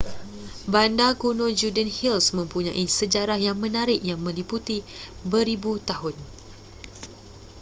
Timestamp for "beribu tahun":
5.31-6.15